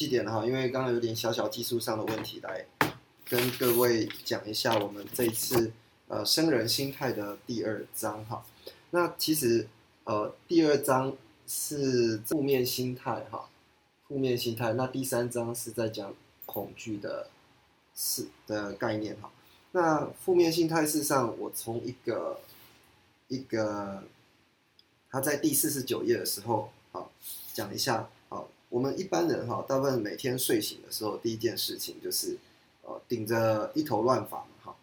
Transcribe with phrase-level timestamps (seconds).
[0.00, 2.64] 七点了哈，因为刚刚有点小小技术上的问题，来
[3.28, 5.72] 跟各位讲一下我们这一次
[6.08, 8.42] 呃生人心态的第二章哈。
[8.92, 9.68] 那其实
[10.04, 11.14] 呃第二章
[11.46, 13.50] 是负面心态哈，
[14.08, 14.72] 负面心态。
[14.72, 16.14] 那第三章是在讲
[16.46, 17.28] 恐惧的
[17.94, 19.30] 是的概念哈。
[19.72, 22.40] 那负面心态，事实上我从一个
[23.28, 24.02] 一个
[25.10, 27.12] 他在第四十九页的时候好
[27.52, 28.08] 讲一下。
[28.70, 32.38] 我们一般人哈，大部分每天睡醒的时候，第一件事情就是，
[32.82, 34.74] 呃，顶着一头乱发哈。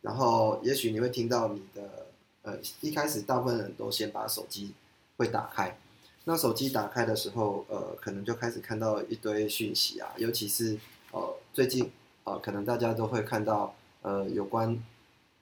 [0.00, 2.06] 然后也许你会听到你的，
[2.42, 4.72] 呃，一开始大部分人都先把手机
[5.16, 5.76] 会打开。
[6.24, 10.78] 那手机打开的时候，呃，可能就开始看到一堆讯息啊，尤其是
[11.10, 11.90] 呃最近
[12.22, 14.80] 呃，可能大家都会看到呃有关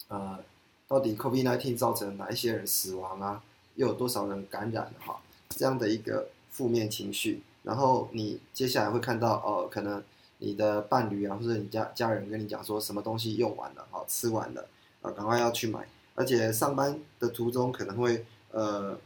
[0.08, 0.42] 呃
[0.88, 7.42] 到底 COVID-19 造成哪一些人死亡啊，又有多少人感染了哈，这样的一个负面情绪。
[7.62, 10.02] 然后你接下来会看到，哦，可能
[10.38, 14.66] 你的伴侣啊，或者你家家人跟你讲说，什么东西用完了，好吃完了，
[15.02, 15.86] 啊，赶快要去买。
[16.14, 18.98] 而且上班的途中可能会，呃，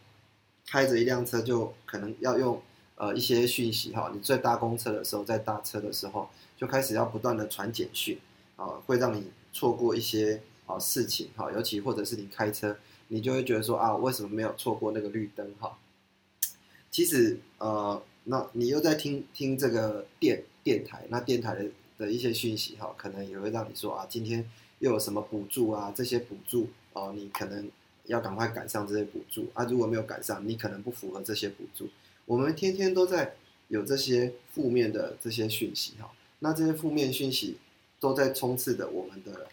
[0.67, 2.63] 开着一辆车，就可能要用，
[2.95, 4.11] 呃，一些讯息哈。
[4.15, 8.19] 你在搭公车的时候，在搭车的时候，就开始要不断的传简讯，
[8.55, 11.51] 啊，会让你错过一些啊事情哈。
[11.51, 12.77] 尤其或者是你开车，
[13.09, 15.77] 你就会觉得说啊，为什么没有错过那个绿灯哈？
[16.93, 18.01] 其实，呃。
[18.25, 21.67] 那你又在听听这个电电台，那电台的
[21.99, 24.49] 的一些讯息哈，可能也会让你说啊，今天
[24.79, 25.93] 又有什么补助啊？
[25.95, 27.71] 这些补助哦，你可能
[28.07, 29.65] 要赶快赶上这些补助啊。
[29.65, 31.89] 如果没有赶上，你可能不符合这些补助。
[32.25, 33.35] 我们天天都在
[33.69, 37.59] 有这些负面的这些讯息哈，那这些负面讯息
[38.01, 39.47] 都在充斥着我们的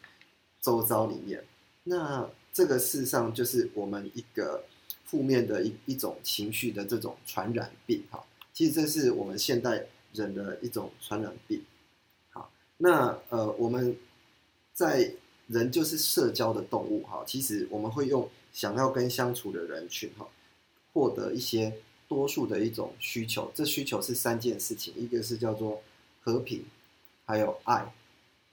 [0.62, 1.44] 周遭里面。
[1.84, 4.64] 那这个事实上就是我们一个
[5.04, 8.24] 负面的一一种情绪的这种传染病哈。
[8.54, 11.64] 其实这是我们现代人的一种传染病。
[12.32, 13.96] 好，那呃，我们
[14.74, 15.14] 在
[15.48, 17.24] 人就是社交的动物哈。
[17.26, 20.28] 其实我们会用想要跟相处的人群哈，
[20.94, 21.74] 获得一些
[22.08, 23.52] 多数的一种需求。
[23.56, 25.82] 这需求是三件事情，一个是叫做
[26.22, 26.66] 和平，
[27.26, 27.94] 还有爱，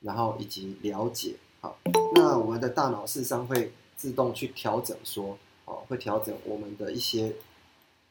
[0.00, 1.34] 然后以及了解。
[1.60, 1.76] 好，
[2.15, 7.34] 那我们的大脑事实上会自动去调整，说哦，会调整我们的一些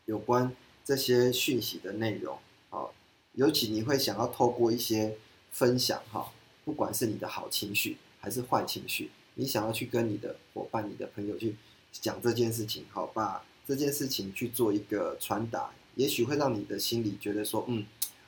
[0.03, 0.53] 有关。
[0.87, 2.37] 这些讯息的内容，
[2.69, 2.87] 啊，
[3.33, 5.17] 尤其你会想要透过一些
[5.51, 6.31] 分享，哈，
[6.63, 11.57] 不管是你的好情绪还是坏情绪，你想要去跟你的伙伴、你的朋友去
[11.91, 17.85] 讲这件事情，好，把这件事情去做一个传达，也许会让你的心里觉得说，嗯，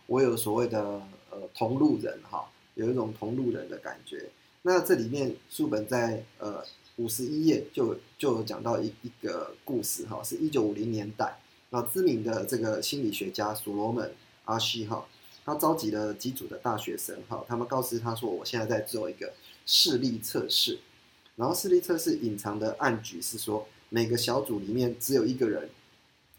[0.07, 4.29] 我有所谓的呃同路人，哈，有一种同路人的感觉。
[4.63, 6.61] 那这里面书本在呃
[6.97, 11.39] 五十一页就就有讲到一一个故事，哈，是一九五零年代。
[11.71, 14.11] 那知名的这个心理学家所罗门
[14.45, 15.05] 阿西哈，
[15.45, 19.31] 他召集了几组的大学生哈，他们告诉他说：“我现在在做一个
[19.67, 20.79] 视力测试。”
[21.37, 25.69] 然后视力测试隐藏的暗局是说，每个小组里面只有一个人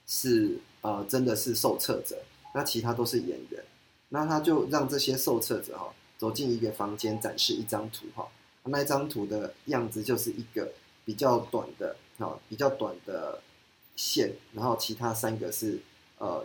[0.07, 2.21] 是呃真的是受测者，
[2.53, 3.65] 那其他都是演员。
[4.09, 8.27] 那他就让这些受测者哈走进一个房间，展示一张图哈，
[8.65, 10.73] 那一张图的样子就是一个
[11.05, 13.41] 比较短的啊，比较短的。
[14.01, 15.79] 线，然后其他三个是
[16.17, 16.43] 呃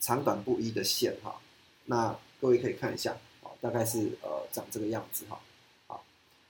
[0.00, 1.40] 长短不一的线哈，
[1.84, 5.40] 那各位可以看一下啊，大概是呃长这个样子哈，
[5.86, 6.04] 好，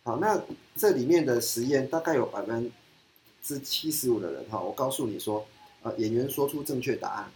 [0.05, 0.43] 好，那
[0.75, 2.73] 这里面的实验大概有百分
[3.43, 5.47] 之七十五的人哈，我告诉你说，
[5.83, 7.31] 呃演员说出正确答案，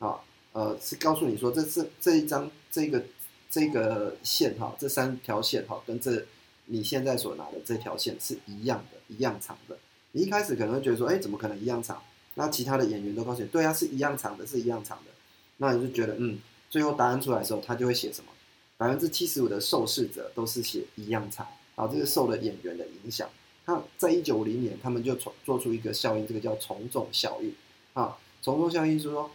[0.00, 3.04] 好，呃是告诉你说这这这一张这个
[3.48, 6.26] 这个线哈，这三条线哈跟这
[6.66, 9.78] 你现在所拿的这条线是一样的，一样长的，
[10.10, 12.02] 你一开始可能会觉得说，哎怎么可能一样长？
[12.34, 15.10] 那其他的演员都告诉你，对啊，是一样长的，是一样长的。
[15.58, 16.38] 那你就觉得，嗯，
[16.70, 18.30] 最后答案出来的时候，他就会写什么？
[18.78, 21.46] 百分之七十五的受试者都是写一样长。
[21.74, 23.28] 啊，这个受了演员的影响。
[23.66, 27.54] 他在一九五零年，他们就从做出一个效应，这个叫从众效应。
[27.92, 29.30] 啊，从众效应是说，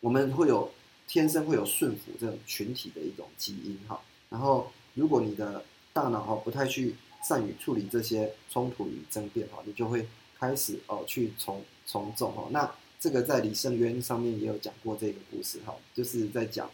[0.00, 0.70] 我们会有
[1.06, 3.78] 天生会有顺服这种群体的一种基因。
[3.88, 10.04] 哈，然后如果你的大脑哈不太去善于处理这些冲突与争辩，哈，你就会。
[10.36, 12.48] 开始哦去从从众哦。
[12.50, 16.70] 那这个在李圣渊上面也有讲过这个故事哈，就是在讲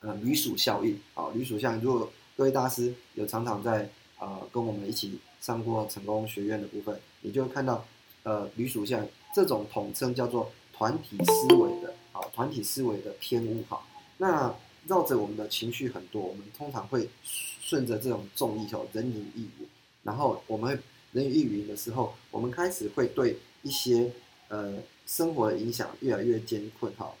[0.00, 1.80] 呃驴鼠效应啊，驴鼠效应。
[1.80, 7.84] 如果各位大师有常常在呃跟我们一起上过成功学院的部分，你就会看到
[8.22, 13.82] 呃驴鼠效应这种统称叫做团体思维的啊，团体思维的偏误哈。
[14.18, 14.54] 那
[14.86, 19.68] 绕着我们的情绪很多，我们通常会顺着这种众意哦，人云亦云。
[20.04, 20.80] 然后我们
[21.12, 24.10] 人云亦云的时候，我们开始会对一些
[24.48, 24.74] 呃
[25.06, 27.12] 生活的影响越来越艰困哈，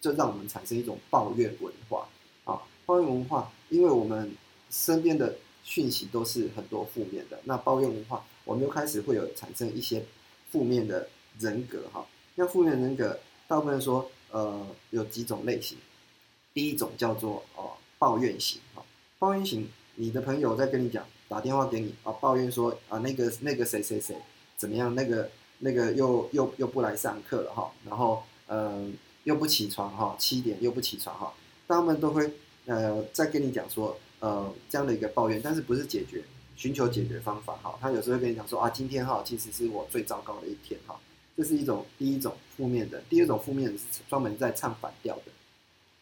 [0.00, 2.08] 就让我们产生一种抱怨文化
[2.44, 2.62] 啊。
[2.84, 4.32] 抱怨文化，因为我们
[4.70, 10.04] 身边的讯息都是很多负面的，那抱怨文化，我们又开始会有产生一些
[10.50, 12.06] 负面的人格哈。
[12.36, 13.18] 那负面人格，
[13.48, 15.78] 大部分说呃有几种类型。
[16.54, 18.82] 第一种叫做哦抱怨型哈，
[19.18, 24.16] 抱怨型，你的朋友在跟你讲，打电话给你啊，抱怨说啊那个那个谁谁谁
[24.56, 28.94] 怎么样，那个那个又又又不来上课了哈，然后嗯
[29.24, 31.32] 又不起床哈，七点又不起床哈，
[31.66, 32.30] 他们都会
[32.66, 36.22] 呃再跟你讲说呃这样的一个抱怨，但是不是解决，
[36.56, 40.98] 寻求解决方法哈，他有时候会跟你讲说啊今天哈其实是我最糟糕的一天哈，
[41.36, 45.22] 这是一种第一种负面的，第二种负面的是专门在唱反调的。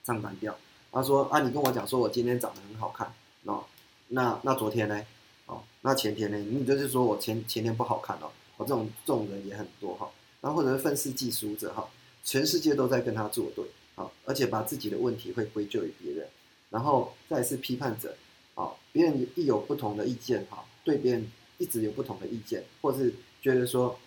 [0.06, 0.54] 唱反调，
[0.92, 3.10] 他说啊，你跟我讲说我今天长得很好看，
[3.44, 3.64] 哦，
[4.08, 5.00] 那那昨天呢，
[5.46, 10.10] 哦，那前天呢，你就是说我前前天不好看哦，我这种这种人也很多哈，
[10.40, 11.88] 然后或者是愤世嫉俗者哈，
[12.22, 13.64] 全世界都在跟他作对，
[13.94, 16.28] 啊，而且把自己的问题会归咎于别人，
[16.70, 18.16] 然后再是批判者，
[18.54, 23.12] 啊，别人一有不同的意见哈，对别人一直有不同的意见，或是
[23.42, 23.98] 觉得说，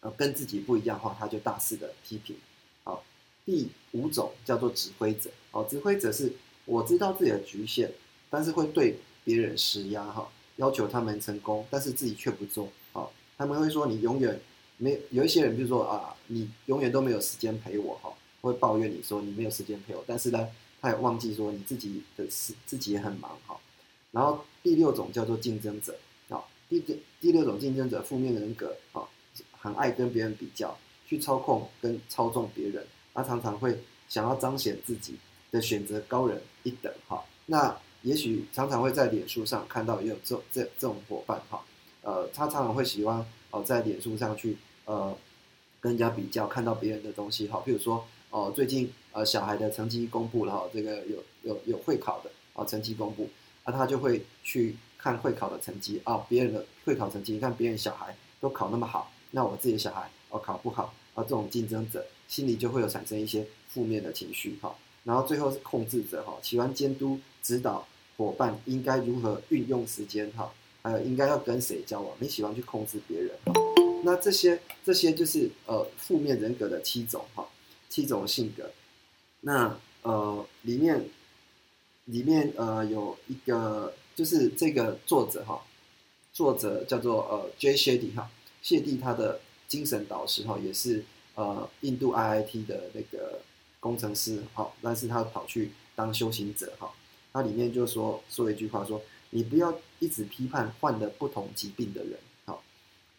[0.00, 2.36] 呃，跟自己不一样的话，他就大肆的批评。
[2.84, 3.04] 好
[3.44, 6.32] 第五种叫做指挥者，哦，指挥者是
[6.64, 7.90] 我知道自己的局限，
[8.30, 12.68] 但是会对别人施压，哈，要求他们成功，但是自己却不做，
[13.36, 14.40] 他们会说你永远
[14.76, 20.48] 没有一些人，比如说啊，你永远都没有时间陪我，哈，会抱怨你说你没有时间陪我，但是呢，
[20.80, 23.58] 他也忘记说你自己的事自己也很忙，哈，
[24.10, 25.96] 然后第六种叫做竞争者，
[26.28, 26.80] 啊，第
[27.20, 29.02] 第六种竞争者负面人格，啊，
[29.52, 30.76] 很爱跟别人比较，
[31.06, 32.84] 去操控跟操纵别人。
[33.14, 35.14] 他常常会想要彰显自己
[35.50, 41.62] 的选择高人一等哈，那也许常常会在脸书上看到也有这这这种伙伴哈，
[42.02, 45.16] 呃，他常常会喜欢哦在脸书上去呃
[45.80, 53.28] 跟人家比较，看到别人的东西哈，譬如说哦最近呃小孩的成绩公布了哈，这个有有有会考的啊成绩公布，
[53.64, 62.04] 那他就会去看会考的成绩啊，别人的会考成绩，你看别人小孩都考那么好，那我自己的小孩哦考不好啊，这种竞争者。
[62.28, 64.74] 心里就会有产生一些负面的情绪哈，
[65.04, 70.50] 然后最后是控制者哈，喜欢监督指导伙伴应该如何运用时间哈，
[70.82, 73.52] 还有应该要跟谁交往，你喜欢去控制别人哈，
[74.04, 77.46] 那这些这些就是呃负面人格的七种哈，
[77.88, 78.70] 七种性格，
[79.40, 81.04] 那呃里面
[82.06, 85.62] 里面呃有一个就是这个作者哈，
[86.32, 88.30] 作者叫做呃 J 谢蒂哈，
[88.60, 91.04] 谢蒂他的精神导师哈也是。
[91.34, 93.40] 呃，印度 IIT 的那个
[93.80, 96.92] 工程师，哈，但是他跑去当修行者，哈，
[97.32, 99.00] 他里面就说说一句话，说
[99.34, 102.62] 你不要一直批判患了不同疾病的人，好，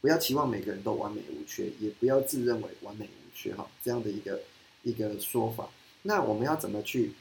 [0.02, 4.42] 不要期望每个人都完美无缺，也不要自认为完美无缺，哈，这样的一个
[4.84, 5.70] 一个说法。
[6.04, 7.12] 那我们要怎么去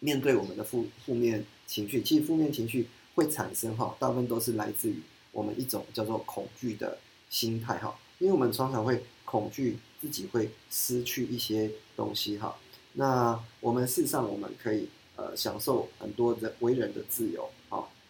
[0.00, 2.02] 面对我们的负负面情绪？
[2.02, 4.96] 其实负面情绪会产生，哈，大部分都是来自于
[5.32, 9.78] 我们一种叫做恐惧的心态，哈，因为我们常常会恐惧。
[10.00, 12.56] 自己会失去一些东西哈，
[12.94, 17.46] 那我们事实上我们可以呃享受很多人为人的自由，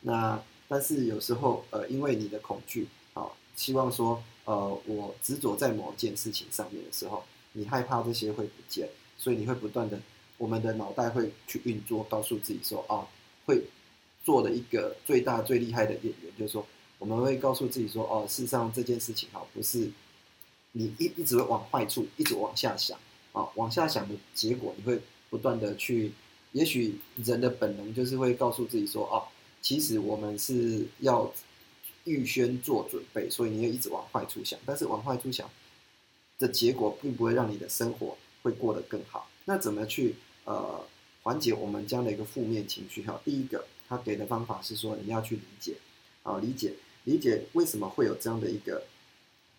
[0.03, 3.27] 那但是有时候呃因为你的恐惧啊，
[3.57, 9.99] 希望说呃我执着在某件事情上面的时候，你害怕这些会不见，所以你会不断的
[10.39, 13.07] 我们的脑袋会去运作，告诉自己说啊
[13.47, 13.63] 会
[14.25, 16.67] 做的一个最大最厉害的演员，就是说
[16.99, 19.91] 我们会告诉自己说哦事实上这件事情哈不是。
[20.73, 22.97] 你一一直往坏处一直往下想
[23.33, 26.13] 啊，往下想的结果，你会不断的去，
[26.53, 29.27] 也许人的本能就是会告诉自己说，哦，
[29.61, 31.33] 其实我们是要
[32.05, 35.49] 预先做准备，所以你要一直往坏处想，但是往坏处想
[36.39, 39.29] 的结果，并不会让你的生活会过得更好。
[39.45, 40.85] 那怎么去呃
[41.23, 43.03] 缓解我们这样的一个负面情绪？
[43.03, 45.77] 哈，第一个他给的方法是说，你要去理解
[46.23, 46.75] 啊，理解
[47.05, 48.85] 理解为什么会有这样的一个。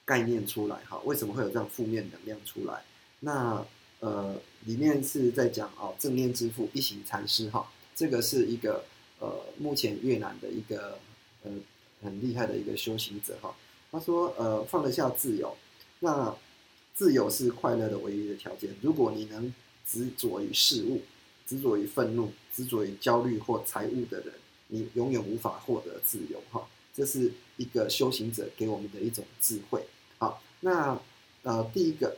[0.04, 2.84] 概念出来哈，为什么会有这样负面能量出来？
[3.22, 3.66] 那
[4.00, 8.84] 呃，里面是在讲哦，正念之父一行禅师哈，这个是一个
[9.22, 10.98] 呃，目前越南的一个
[11.44, 11.52] 呃
[12.04, 13.56] 很厉害的一个修行者哈。
[13.92, 15.56] 他说呃，放得下自由，
[16.00, 16.36] 那
[16.94, 18.76] 自由是快乐的唯一的条件。
[18.82, 19.54] 如果你能
[19.88, 21.02] 执着于事物，
[21.46, 24.34] 执着于愤怒，执着于焦虑或财务的人，
[24.68, 26.42] 你永远无法获得自由。
[26.50, 29.86] 哈，这是一个修行者给我们的一种智慧。
[30.18, 31.00] 好，那
[31.44, 32.18] 呃，第一个，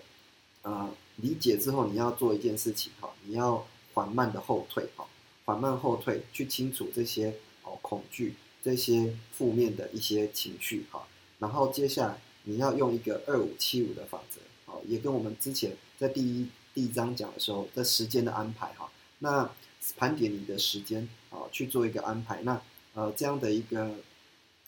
[0.62, 5.08] 呃，理解之后，你要做一件事情，哈，你要缓慢的后退，哈，
[5.46, 11.06] 缓慢后退，去清楚这些哦恐惧，这些负面的一些情绪，哈，
[11.40, 18.90] 然后接下来你要用一个二五七五的法则，好，也跟我们之前在第一第一章讲的时候的时间的安排，哈。
[19.20, 19.50] 那
[19.98, 22.42] 盘点你的时间啊，去做一个安排。
[22.44, 22.62] 那
[22.94, 23.96] 呃，这样的一个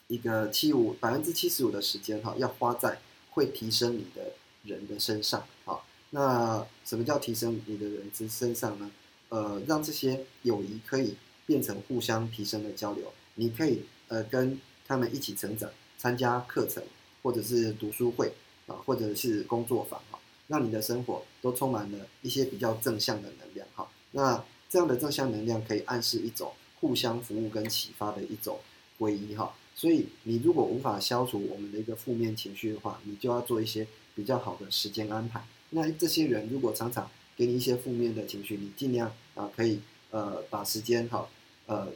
[0.08, 2.98] 一个七五百分之七十五的时间哈，要花在
[3.30, 4.32] 会提升你的
[4.64, 5.80] 人的身上啊。
[6.10, 8.90] 那什么叫提升你的人之身上呢？
[9.28, 11.14] 呃，让这些友谊可以
[11.44, 13.12] 变成互相提升的交流。
[13.34, 16.82] 你可以呃跟他们一起成长，参加课程
[17.22, 18.32] 或者是读书会
[18.66, 23.88] 啊，或者是工作坊哈，让你的生活都充满了一些比较正向的能量哈。
[24.12, 28.58] 那这样的正向能量可以暗示一种互相服务跟启发的一种
[28.98, 35.44] 皈依哈，所以你如果无法消除我们的一个负面情绪的话，你就要做一些比较好的时间安排。
[35.70, 41.28] 那这些人如果常常给你一些负面的情绪，你尽量啊可以呃把时间哈
[41.66, 41.88] 呃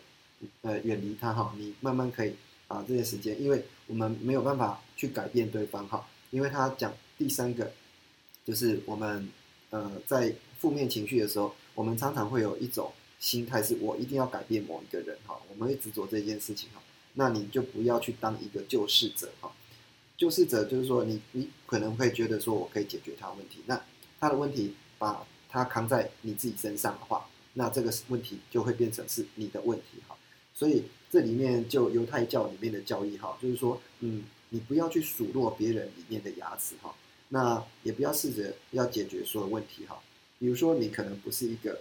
[0.63, 2.35] 呃远离他哈，你慢慢可以
[2.69, 7.73] 啊这些时间，因为我们没有办法去改变对方哈，因为他讲第三个
[8.45, 9.29] 就是我们
[9.71, 11.55] 呃在负面情绪的时候。
[11.73, 16.83] 我们常常会有一种心态，是我一定要改变某一个人哈，我们会执着这件事情哈。
[17.15, 19.51] 那你就不要去当一个救世者哈。
[20.19, 23.81] 救世者就是说，你你可能会觉得说我可以解决他问题，那
[24.19, 30.17] 他的问题把他扛在你自己身上的话，那这个问题就会变成是你的问题哈。
[30.55, 36.95] 所以这里面就犹太教里面的教义哈，就是说，嗯，你不要去数落别人里面的牙齿哈，
[37.29, 39.99] 那也不要试着要解决所有问题哈。
[40.39, 41.81] 比如说，你可能不是一个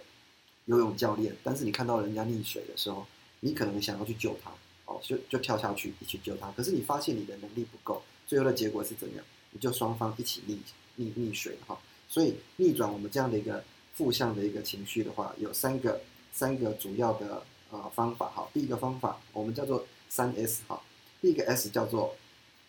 [0.66, 3.06] 游泳教练，但是你看到人家溺水的时候，
[3.40, 4.50] 你可能想要去救他，
[4.86, 6.50] 哦，就就跳下去一起救他。
[6.52, 9.24] 可是你发现你的能力不够，最后的结果是怎样？
[9.52, 10.56] 你就双方一起溺
[11.02, 11.78] 溺溺水哈。
[12.10, 13.64] 所以逆转我们这样的一个
[13.94, 15.98] 负向的一个情绪的话，有三个
[16.30, 18.46] 三个主要的呃方法哈。
[18.52, 20.78] 第一个方法我们叫做三 S 哈。
[21.22, 22.14] 第一个 S 叫做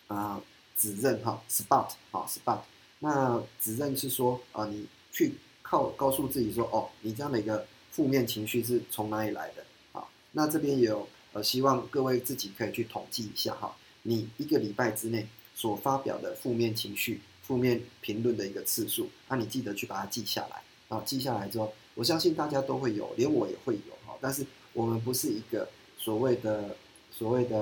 [0.06, 0.40] 啊
[0.78, 2.60] 指认哈，spot 哈，spot。
[3.00, 5.34] 那指认是说啊你去。
[5.64, 10.06] 靠告诉自己说哦，你这样的一个负面情绪是从哪里来的啊？
[10.32, 17.22] 那这边也有呃，希望各位自己可以去统计一下哈，你一个礼拜之内所发表的负面情绪、
[17.52, 21.02] 负面评论的一个次数，那你记得去把它记下来啊。
[21.04, 24.16] 记下来之后，我相信大家都会有，连我也会有哈。
[24.22, 24.42] 但是
[24.72, 25.68] 我们不是一个
[25.98, 26.74] 所谓的
[27.10, 27.58] 所谓的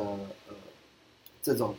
[0.47, 0.55] 呃
[1.43, 1.75] 这种。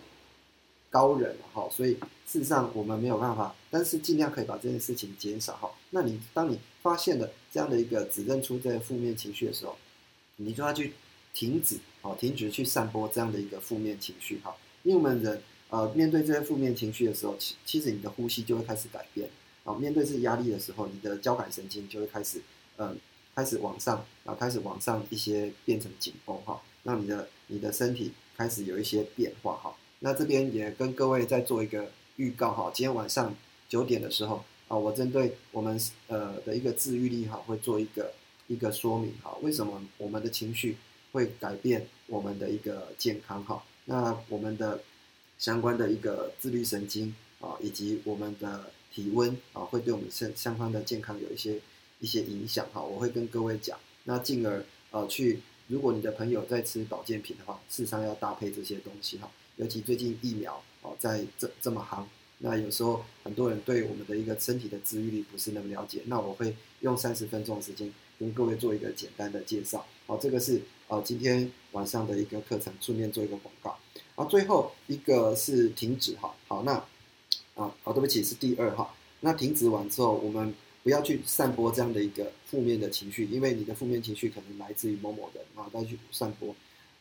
[0.89, 1.93] 高人哈，所以
[2.27, 5.71] 事实上我们没有办法，但是尽量可以把这件事情减少哈。
[5.91, 9.77] 那你当你发现了这样的一个指认出这些负面情绪的时候，
[10.35, 10.91] 你就要去
[11.33, 14.53] 停止哦，停止去散播这样的一个负面情绪哈。
[14.83, 19.27] 因为我们人呃面对这些负面情绪的时候，其其实你的呼吸就会开始改变
[19.63, 19.73] 啊。
[19.73, 22.41] 面对这压力的时候，你的交感神经就会开始
[22.77, 22.95] 嗯
[23.33, 29.73] 开始往上，然后开始往上一些变成紧绷哈，让你的你的身体开始有一些变化哈。
[29.99, 33.33] 那这边也跟各位再做一个预告哈，今天晚上
[33.69, 38.11] 九点的时候啊，我针对我们呃的一个治愈力哈，会做一个
[38.47, 40.75] 一个说明哈，为什么我们的情绪
[41.13, 43.63] 会改变我们的一个健康哈？
[43.85, 44.81] 那我们的
[45.41, 51.59] 相关的一个自律神经啊，以及我们的体温啊，会对我们相相关的健康有一些
[51.99, 59.31] 一些影响哈，我会跟各位讲，那进而呃去，如果你的朋友在吃保健品的话，事实上要搭配这些东西哈。
[59.55, 62.07] 尤其最近疫苗哦，在这这么行，
[62.37, 69.87] 那有时候很多人对我们的一个身体的治愈力不是那么了解，那我会用三十分钟的时间跟各位做一个简单的介绍。
[70.05, 73.77] 好，这个是呃今天晚上的一个课程，顺便做一个广告。
[74.15, 76.35] 啊，最后一个是停止哈。
[76.49, 76.73] 好，那
[77.55, 78.93] 啊，好，对不起，是第二哈。
[79.21, 86.53] 那停止完之后，我们不要去散播这样的一个负面的情绪，因为你的负面情绪可能来自于某某人啊，再去散播。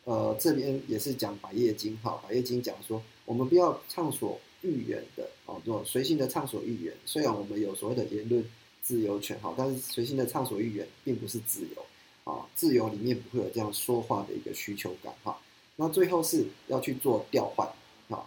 [0.04, 6.94] 呃，这边也是讲百叶经哈，百叶经讲说，我们不要畅所欲言的哦，做随性的畅所欲言。
[7.04, 8.44] 虽然我们有所谓的言论
[8.82, 11.85] 自由权哈，但是随性的畅所欲言并不是自由
[12.30, 15.37] 啊，自由里面不会有这样说话的一个需求感哈。
[15.76, 17.66] 那最后是要去做调换
[18.08, 18.26] 啊，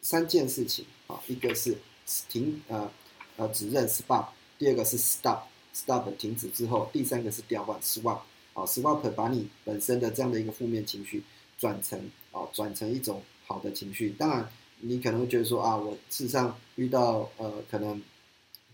[0.00, 1.78] 三件事情啊，一个是
[2.28, 2.90] 停呃
[3.36, 4.26] 呃指认 stop，
[4.58, 8.20] 第二个是 stop stop 停止之后，第三个是调换 swap。
[8.54, 11.22] 啊，swap 把你本身的这样的一个负面情绪
[11.58, 11.98] 转成
[12.32, 14.10] 啊，转成一种好的情绪。
[14.10, 14.46] 当然，
[14.80, 18.02] 你可能会觉得说啊，我事实上遇到呃可能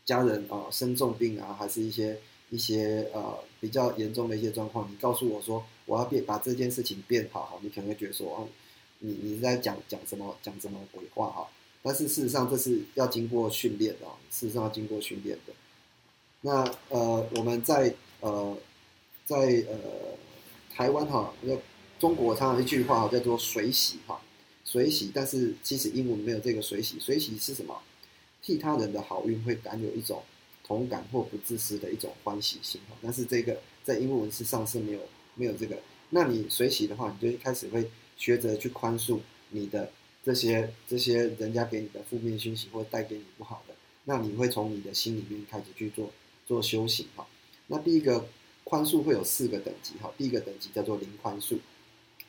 [0.04, 2.18] 家人啊生重病啊，还是一些
[2.50, 8.48] 一些呃比较严重的一些状况，你告诉我说我要变把这件事情变好，你可能会觉得说哦，
[9.00, 11.48] 你你是在讲讲什么讲什么鬼话哈？
[11.82, 15.52] 但是事实上这是要经过训练的，事实上要经过训练的。
[16.40, 18.56] 那呃我们在呃
[19.24, 19.36] 在
[19.68, 19.76] 呃
[20.74, 21.56] 台湾哈，那
[21.98, 24.20] 中国常常一句话叫做水洗哈。
[24.64, 27.00] 水洗，但是其实英文没有这个水洗。
[27.00, 27.74] 水洗是什么？
[28.42, 30.22] 替他人的好运会感有一种
[30.68, 32.96] 同感或不自私的一种欢喜心哈。
[33.02, 35.00] 但是这个在英文文字上是没有
[35.34, 35.76] 没有这个。
[36.10, 39.18] 那你随喜的话，你就一开始会学着去宽恕
[39.50, 39.90] 你的
[40.22, 43.74] 这些这些人家给你的负面讯息或带给你不好的。
[44.04, 46.10] 那你会从你的心里面开始去做
[46.46, 47.26] 做修行哈。
[47.66, 48.28] 那第一个
[48.62, 50.12] 宽恕会有四个等级哈。
[50.16, 51.58] 第一个等级叫做零宽恕，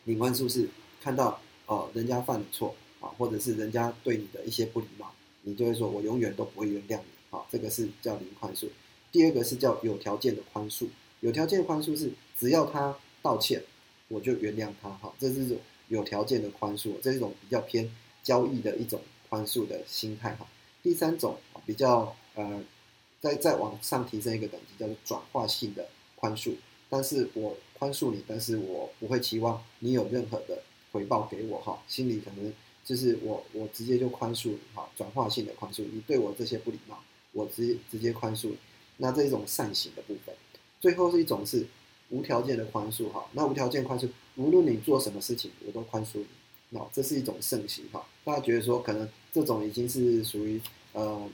[0.06, 0.68] 零宽恕是
[1.04, 1.40] 看到。
[1.70, 7.04] 哦，人家犯了错啊，或者是人家对你的一些不礼貌，你就会说，我永远都不会原谅你。
[7.30, 8.68] 好，这个是叫零宽恕。
[9.12, 10.88] 第二个是叫有条件的宽恕，
[11.22, 13.64] 有条件的宽恕是只要他道歉，
[14.08, 14.90] 我就原谅他。
[14.90, 15.58] 哈，这是种
[15.88, 17.90] 有条件的宽恕，这是一种比较偏
[18.24, 20.36] 交易的一种宽恕的心态。
[20.36, 20.48] 哈，
[20.84, 22.64] 第三种比较呃，
[23.20, 26.54] 再再往上提升一个等级，叫做转化性的宽恕。
[26.90, 30.64] 但是我宽恕你，但是我不会期望你有任何的。
[30.92, 32.52] 回报给我哈，心里可能
[32.84, 37.00] 就是我我直接就宽恕你哈，转化性的宽恕，你对我这些不礼貌，
[37.40, 38.52] 我直接直接宽恕。
[38.98, 40.36] 那这一种善行的部分，
[40.82, 41.66] 最后是一种是
[42.10, 43.26] 无条件的宽恕哈。
[43.34, 46.28] 那无条件宽恕，无论你做什么事情，我都宽恕你。
[46.72, 48.06] 那这是一种圣行哈。
[48.26, 50.60] 大家觉得说，可能这种已经是属于
[50.94, 51.30] 呃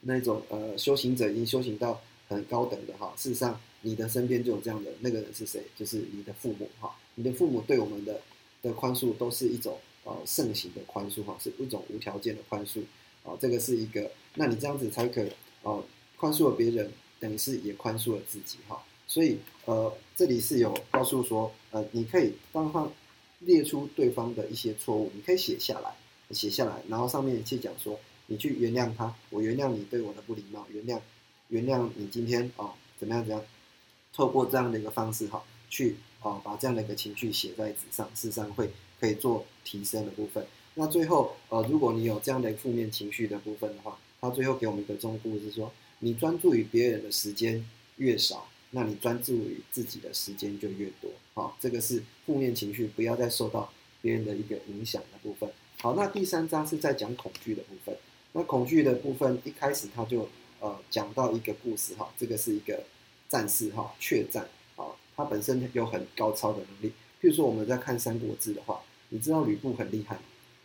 [0.00, 3.14] 那种呃修行者已经修行到很高等的哈。
[3.16, 5.62] 事实上，你的身边就有这样的那个人是谁？
[5.76, 6.96] 就是你的父母哈。
[7.14, 8.20] 你的父母对我们的。
[8.60, 12.80] 的宽恕都是一种呃盛行的宽恕哈，是一种无条件的宽恕
[13.28, 15.22] 哦，这个是一个，那你这样子才可
[15.62, 15.84] 哦
[16.16, 22.90] 宽恕了别人，等于是也宽恕了自己哈，所以呃这里是有告诉说呃你可以当方
[23.40, 25.94] 列出对方的一些错误，你可以写下来，
[26.30, 30.98] 写下来，然后上面去讲说你去原谅他，我原谅你对我的不礼貌，原谅
[31.48, 33.44] 原谅你今天哦怎么样怎样，
[34.12, 35.96] 透过这样的一个方式哈去。
[36.20, 40.44] 哦，把这样的一个情绪写在纸上，事实上会可以做提升的部分。
[40.78, 51.10] 那最后，呃，如果你有这样的负面情绪的部分的话，他最后给我们一个忠告是说：你专注于别人的时间越少，那你专注于自己的时间就越多。
[51.34, 55.50] 好，这个是负面情绪不要再受到别人的一个影响的部分。
[55.80, 57.96] 好，那第三章是在讲恐惧的部分。
[58.34, 60.28] 那恐惧的部分一开始他就
[60.60, 62.84] 呃讲到一个故事哈，这个是一个
[63.28, 64.84] 战士哈，怯战啊。
[65.16, 70.16] 他本身有很高超的能力，譬如说我们在看《三国志》的话，你知道吕布很厉害，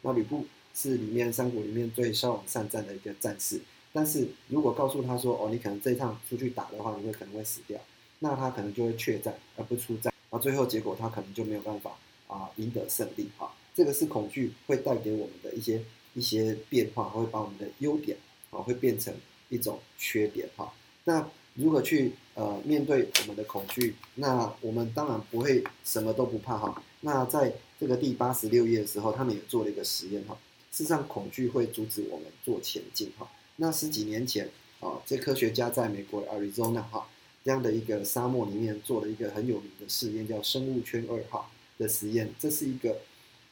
[0.04, 3.60] 那吕布是里面三国里面最骁勇善战的一个战士。
[3.92, 7.80] 但是如果告诉他说，哦，你可能这一趟出去打的话，你会可能会死掉，
[8.20, 11.92] 那他可能就会怯战而不出战，那，最后结果他可能就没有办法
[12.28, 13.54] 啊赢得胜利哈。
[13.76, 15.82] 这个是恐惧会带给我们的一些
[16.16, 18.18] 一些变化，会把我们的优点
[18.50, 19.14] 啊会变成
[19.50, 20.74] 一种缺点哈。
[21.04, 23.96] 那如何去呃面对我们的恐惧？
[24.16, 26.84] 那我们当然不会什么都不怕哈。
[27.06, 30.38] 那在这个第八十六页的时候，他们也做了一个实验哈。
[30.72, 33.30] 事实上，恐惧会阻止我们做前进哈。
[33.58, 37.08] 那十几年前啊，这科学家在美国 Arizona 哈
[37.44, 42.34] 这样的一个沙漠里面做了一个很有名的试验，叫生物圈二号的实验。
[42.40, 42.98] 这是一个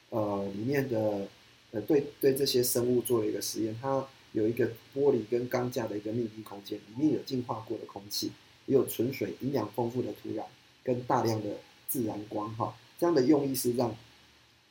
[0.09, 1.27] 呃里面的
[1.71, 4.05] 呃对对这些生物做了一个实验，它。
[4.33, 8.31] 有一个玻璃跟钢架的一个密闭空间，里面有净化过的空气，
[8.65, 10.45] 也有纯水、营养丰富的土壤，
[10.85, 11.57] 跟大量的
[11.89, 12.73] 自然光哈。
[13.01, 13.95] 这样的用意是让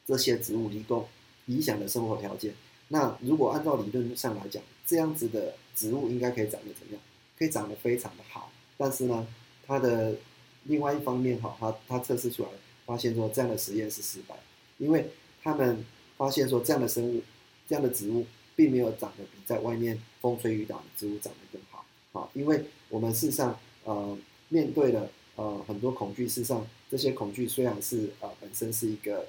[0.07, 1.09] 这些植物提供
[1.47, 2.55] 理想的生活条件。
[2.87, 7.03] 那如果按照理论上来讲，这样子的植物应该可以长得怎么样？
[7.37, 8.53] 可以长得非常的好。
[8.77, 9.27] 但是呢，
[9.67, 10.15] 它的
[10.63, 12.49] 另外一方面哈，它它测试出来
[12.87, 14.37] 发现说这样的实验是失败，
[14.79, 15.11] 因为
[15.43, 15.85] 他们
[16.17, 17.21] 发现说这样的生物、
[17.69, 18.25] 这样的植物。
[18.57, 24.19] 并没有长得比在外面风吹雨打的植物长得更好，啊，因为我们事实上，呃，
[24.51, 25.09] 面对了
[25.41, 29.27] 呃很多恐惧，事实上这些恐惧虽然是呃本身是一个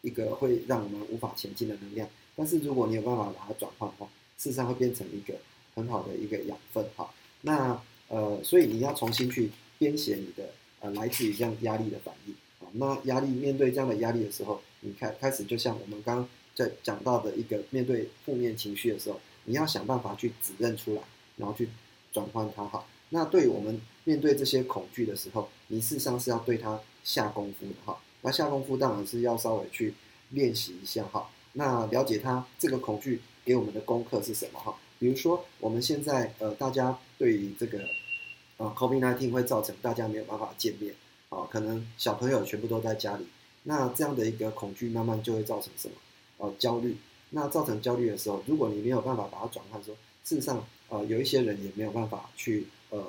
[0.00, 5.34] 一个会让我们无法前进的能量，但是如果你有办法把它转换的话，事实上会变成一个
[5.74, 7.10] 很好的一个养分，哈。
[7.42, 10.48] 那呃，所以你要重新去编写你的
[10.80, 16.26] 呃来自于这样压力的反应，啊，那压力面对这样的压力的时候，你开开始就像我们刚。
[16.56, 21.02] 在讲到的一个面对负面情绪的时候，你要想办法去指认出来，
[21.36, 21.68] 然后去
[22.14, 22.82] 转换它哈。
[23.10, 27.98] 那对于我们面对这些恐惧的时候，你事实上是要对它下功夫的哈。
[28.22, 29.92] 那下功夫当然是要稍微去
[30.30, 31.28] 练习一下哈。
[31.54, 34.76] 那了解它这个恐惧给我们的功课是什么哈？
[35.00, 37.80] 比如说我们现在呃，大家对于这个
[38.58, 40.94] 呃 COVID-19 会造成大家没有办法见面
[41.28, 43.26] 啊，可能小朋友全部都在家里，
[43.64, 45.94] 那这样的一个恐惧慢慢就会造成什么？
[46.38, 46.96] 呃，焦虑。
[47.30, 49.92] 那造成焦虑的时候，如果你没有办法把它转换说，
[50.22, 53.04] 事实上呃，有一些人也没有办法去呃，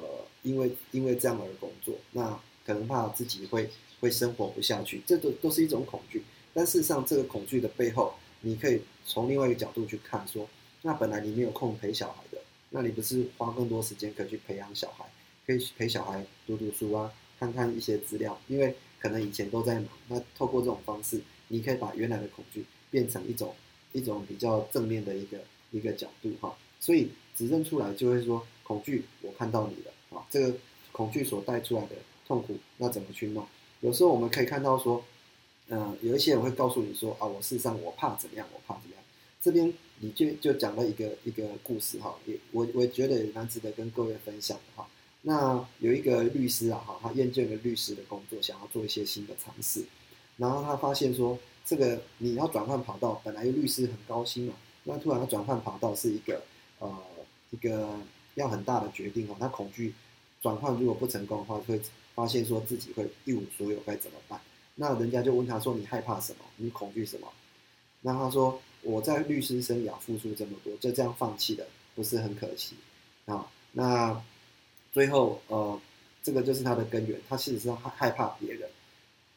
[0.48, 6.24] 因为因为这样而工作，那可能怕自己会会生活不下去，这都都是一种恐惧。
[6.54, 10.48] 但事实上，这个恐惧的背后，你可以从另外一个角度去看，说，
[10.84, 15.06] 那本来你没有空陪小孩的，那你不是花更多时间可以去培养小孩，
[15.46, 23.54] 可以陪小孩读读书啊，看看一些资料，因为可能以前都在忙，那透过这种方式，你可以把原来的恐惧变成一种
[23.92, 25.38] 一种比较正面的一个
[25.72, 30.58] 一个角度哈，所以指认出来就会说，恐惧我看到你了啊，这个
[30.92, 31.96] 恐惧所带出来的
[32.28, 33.46] 痛苦，那怎么去弄？
[33.82, 35.04] 有时候我们可以看到说。
[35.70, 39.04] 嗯，有一些人会告诉你说啊，我事实上我怕怎么样，我怕怎么样。
[39.42, 44.88] 这边你就就讲了一个一个故事哈，也我我觉得也蛮值得跟各位分享的哈。
[45.24, 49.84] 那有一个律师啊哈，他厌倦了律师的工作，想要做一些新的尝试。
[50.38, 54.54] 然后他发现说，这个你要转换跑道，本来律师很高兴嘛，
[54.86, 56.42] 那突然他转换跑道是一个
[56.80, 56.98] 呃
[57.50, 57.90] 一个
[58.38, 59.36] 要很大的决定哦。
[59.40, 59.94] 他恐惧
[60.42, 61.80] 转换如果不成功的话，会
[62.16, 64.40] 发现说自己会一无所有，该怎么办？
[64.80, 66.46] 那人家就问他说：“你害怕什么？
[66.58, 67.28] 你恐惧什么？”
[68.02, 72.76] 那他说：“我在律师生涯付出这么多，就这样放弃了，不是很可惜
[73.26, 74.24] 啊？”那
[74.94, 75.82] 最后，呃，
[76.22, 77.20] 这个就是他的根源。
[77.28, 78.70] 他其实是害害怕别人，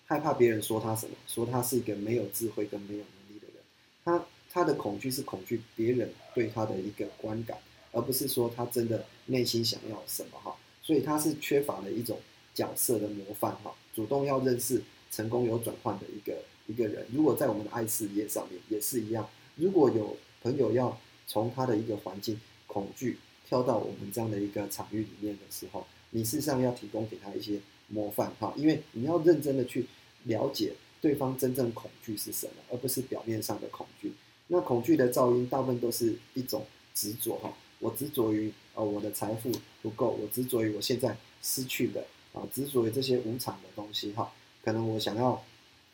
[0.07, 3.57] 害怕别人说他什么，说他是一个没有智慧跟没有能力的人。
[4.05, 7.57] 他他的恐惧是恐惧别人对他的一个观感，
[7.93, 10.57] 而不是说他真的内心想要什么哈。
[10.83, 12.19] 所以他是缺乏了一种
[12.55, 14.83] 角色的模范哈，主动要认识。
[15.13, 29.85] 成功有转换的一个一个人，如果在我们的爱事业上面也是一样，如果有朋友要从他的一个环境恐惧跳到我们这样的一个场域里面的时候，你事实上要提供给他一些模范哈，因为你要认真的去
[30.27, 34.13] 了解对方真正恐惧是什么，而不是表面上的恐惧。
[34.47, 39.51] 那恐惧的噪音大部分都是一种执着哈，我执着于呃我的财富
[39.83, 44.31] 不够，我执着于我现在失去的啊，执着于这些无常的东西哈。
[44.63, 45.43] 可能我想要，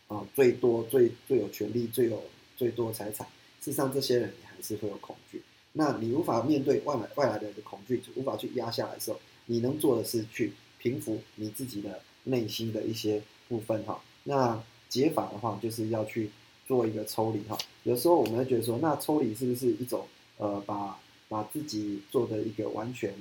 [0.09, 2.23] 啊，最多最最有权利、最有
[2.57, 3.27] 最多财产。
[3.61, 5.43] 事实上，这些人你还是会有恐惧。
[5.73, 14.01] 那你无法面对外来外来的恐惧，无法去压下来的时候，你能做的是去平复你自己的内心的一些部分哈。
[14.25, 16.31] 那解法的话，就是要去
[16.67, 17.57] 做一个抽离哈。
[17.85, 20.07] 有时候我们会觉得说，那抽离是不是一种
[20.39, 23.15] 呃，把把自己做的一个完全，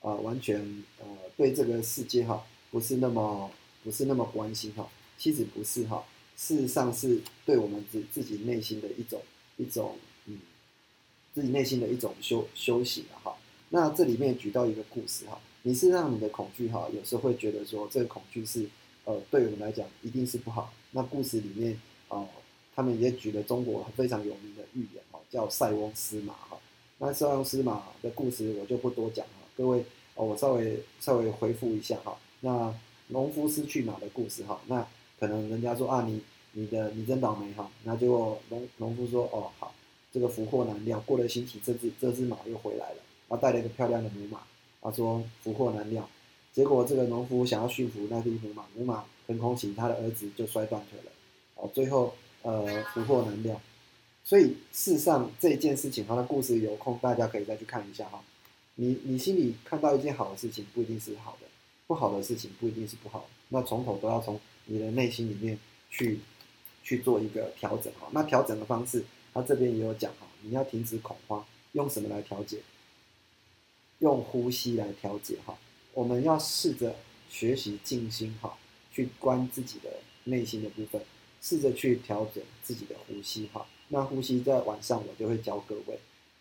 [0.00, 0.60] 呃，完全
[1.00, 1.06] 呃，
[1.36, 3.50] 对这个世界哈，不是那么。
[3.84, 6.04] 不是那么关心哈，其实不是哈，
[6.36, 9.22] 事实上是对我们自自己内心的一种
[9.58, 10.40] 一种嗯，
[11.32, 13.36] 自己内心的一种修修行啊哈。
[13.68, 18.68] 那这里面举到一个故事哈，你是让你的恐惧哈，有时候会觉得说这个恐惧是
[19.04, 20.72] 呃对我们来讲一定是不好。
[20.90, 22.26] 那故事里面哦，
[22.74, 26.58] 他们也举了中国非常有名的寓言哈，叫塞翁失马哈。
[26.98, 32.74] 那塞翁失马的故事我就不多讲了，各位哦，我稍微稍微回复一下哈，那。
[33.08, 34.84] 农夫失去马的故事哈，那
[35.20, 39.72] 可能人家说啊，你你的你真倒霉哈，那就农农夫说哦好，
[40.12, 42.96] 这个福祸难料，过了星期这只这只马又回来了，
[43.28, 44.40] 他带了一个漂亮的母马，
[44.82, 46.10] 他说福祸难料，
[46.52, 51.12] 结果这个农夫想要驯服那匹母马，母马很空起，他的儿子就摔断腿了，
[51.54, 53.60] 哦最后呃福祸难料，
[54.26, 58.20] 所以事实上这件事情，它的故事有空大家可以再去看一下哈，
[58.74, 61.46] 你你心里看到一件好的事情，不一定是好的。
[61.86, 65.56] 不好的事情不一定是不好，那从头都要从你的内心里面
[65.88, 66.18] 去
[66.82, 68.08] 去做一个调整哈。
[68.10, 72.58] 那调整的方式，他这边也有讲哈，你要停止恐慌，用什么来调节？
[74.00, 75.56] 用呼吸来调节哈。
[75.94, 76.96] 我们要试着
[77.30, 78.58] 学习静心哈，
[78.92, 79.88] 去观自己的
[80.24, 81.00] 内心的部分，
[81.40, 83.66] 试着去调整自己的呼吸哈。
[83.88, 85.98] 那呼吸在晚上我就会教各位，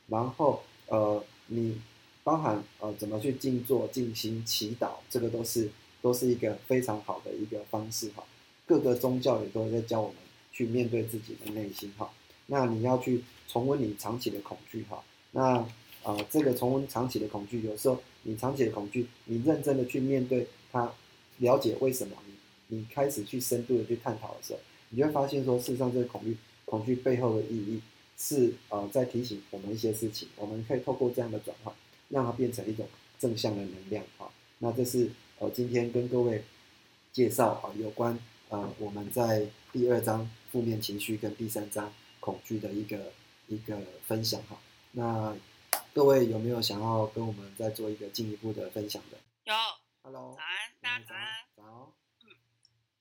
[0.08, 1.79] 然后呃你。
[2.25, 5.69] 包含呃怎么去静坐、静心、祈祷，这个都是
[6.01, 8.23] 都是一个非常好的一个方式哈。
[8.65, 10.15] 各个宗教也都在教我们
[10.51, 12.10] 去面对自己的内心哈。
[12.47, 15.03] 那你要去重温你长期的恐惧哈。
[15.34, 15.63] 那
[16.01, 20.91] 呃这个重温长期的恐惧，有时候你长期的恐惧，你认真的去面对它，
[21.38, 24.60] 了解为什么你你开始去深度的去探讨的时候，
[24.95, 27.81] 你就会发现说，事实上这个恐惧恐惧背后的意义
[28.17, 31.75] 是呃在提醒我们一些事情，我们可以透过这样的转换。
[32.08, 34.29] 让它变成一种正向的能量啊！
[34.60, 36.43] 那这是呃今天跟各位
[37.12, 38.17] 介绍啊有关
[38.49, 43.12] 呃我们在第二章负面情绪跟第三章恐惧的一个
[43.47, 44.55] 一个分享哈。
[44.91, 45.36] 那
[45.95, 49.17] 各位有没有想要跟我们再做一个进一步的分享的？
[49.45, 49.53] 有
[50.03, 51.25] ，Hello，早安，大家早安。
[51.58, 51.91] 早。
[52.23, 52.29] 嗯，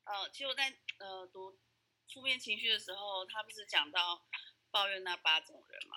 [0.04, 1.52] 呃，其实我在呃读
[2.12, 4.26] 负面情绪的时候，他不是讲到
[4.70, 5.96] 抱怨那八种人吗？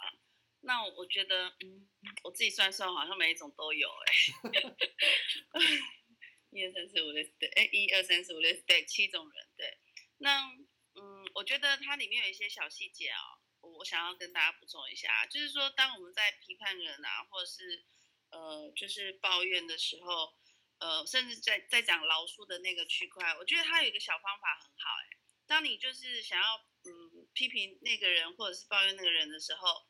[0.61, 1.87] 那我觉得，嗯，
[2.23, 4.13] 我自己算算，好像每一种都有哎。
[6.49, 9.77] 一二三四五六，对，哎，一二三四五六，对，七种人，对。
[10.17, 10.49] 那，
[10.95, 13.19] 嗯，我觉得它里面有一些小细节啊，
[13.61, 17.85] 我想要跟大家补充一下，就是说，当我们在批判人啊，或者是
[18.31, 20.33] 呃，就是抱怨的时候，
[20.79, 25.17] 呃，甚至在在讲饶恕的那个区块，我觉得它有一个小方法很好，哎，
[25.47, 29.87] 当你就是想要嗯批评那个人或者是抱怨那个人的时候。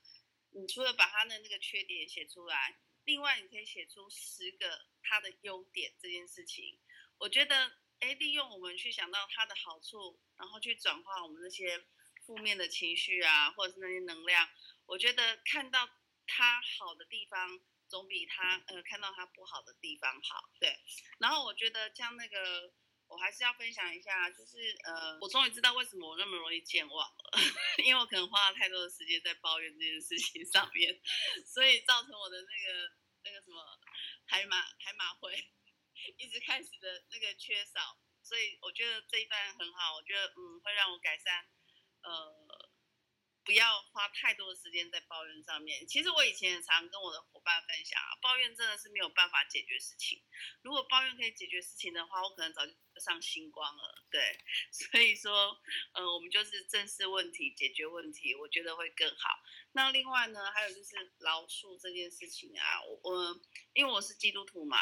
[0.51, 6.79] 你除了把他的那个缺点写出来，另外你可以写出十个他的优点这件事情。
[7.19, 11.85] 我觉得，哎，利用我们去想到他的好处，然后去转化我们那些
[12.25, 14.49] 负面的情绪啊，或者是那些能量。
[14.85, 15.87] 我觉得看到
[16.25, 20.49] 他好的地方，总比他呃看到他不好的地方好。
[20.59, 20.75] 对，
[21.19, 22.73] 然后我觉得将那个。
[23.07, 27.39] 我还是要分享一下，就是呃，我终于知道为什么我那么容易健忘了，
[27.83, 30.99] 因为我可能花了太多的时间在抱怨这件事情上面，
[31.45, 32.91] 所以造成我的那个
[33.23, 33.63] 那个什么
[34.25, 35.33] 海马海马回
[36.17, 41.45] 一直开始的那个缺少，所以我觉得这一段很好，我觉得嗯会让我改善
[42.03, 42.66] 呃。
[43.47, 45.87] 不要花太多的时间在抱怨上面。
[45.87, 50.21] 其实我以前也常跟我的伙伴分享啊，抱怨真的是没有办法解决事情。
[50.61, 54.03] 如果抱怨可以解决事情的话，我可能早就上星光了。
[54.11, 54.37] 对，
[54.69, 55.57] 所以说，
[55.93, 59.29] 呃，我们就是正视问题，解决问题，我觉得会更好。
[59.71, 64.77] 那另外呢，还有就是饶恕这件事情啊，我我因为我是基督徒嘛。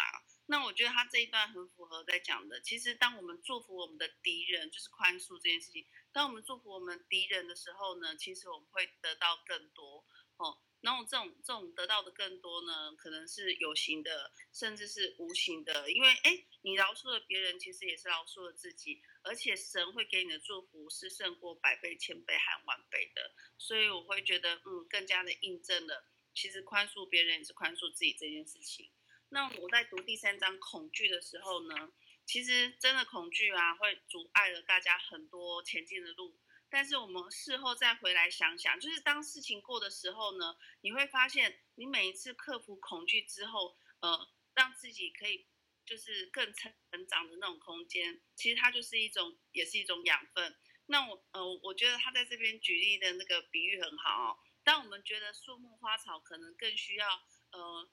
[0.48, 2.62] 那我觉得他这一段很符合在讲的。
[2.62, 5.86] 其实，当我们祝福我们的敌人，就是宽恕这件事情。
[6.12, 10.06] 当我们祝福我们敌人的时候呢，其实我们会得到更多
[10.38, 10.62] 哦。
[10.82, 15.92] 然后这种这种得到的更多呢，可能是有形的，甚至是无形的。
[15.92, 19.02] 因为哎，你饶恕了别人，其实也是饶恕了自己。
[19.24, 23.34] 而且神会给你的祝福是胜过百倍、千倍和万倍的。
[23.58, 26.06] 所以我会觉得，嗯，更加的印证了，
[26.36, 28.92] 其实宽恕别人也是宽恕自己这件事情。
[29.30, 31.92] 那我在读第三章恐惧的时候呢，
[32.26, 36.40] 其实真的恐惧啊，会阻碍了大家很多前进的路。
[36.70, 45.48] 但是我们事后再回来想想，就是当事情过的时候呢，你会发现，你每一次克服恐惧之后，呃，让自己可以
[45.86, 50.56] 就是更成成长的那种空间，其实它就是一种，也是一种养分。
[50.86, 54.38] 那我呃，我觉得他在这边举例的那个比喻很好哦。
[54.64, 57.08] 当我们觉得树木花草可能更需要
[57.52, 57.90] 呃。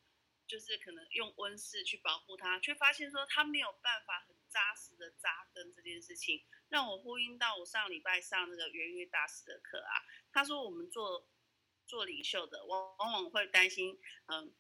[0.53, 10.05] 就是可能用温室去保护它，却发现说它没有办法很扎实的扎根这件事情，让我呼应到我上礼拜上那个圆月大师的课啊。
[10.31, 11.27] 他说我们做
[11.87, 14.55] 做领袖的，往往往会担心，嗯，